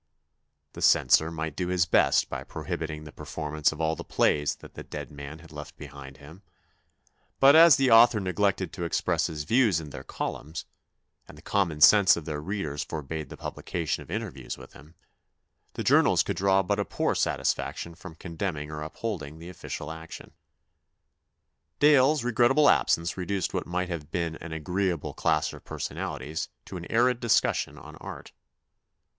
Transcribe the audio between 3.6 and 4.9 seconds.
of all the plays that the